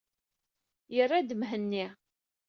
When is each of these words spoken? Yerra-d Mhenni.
Yerra-d 0.95 1.29
Mhenni. 1.35 1.85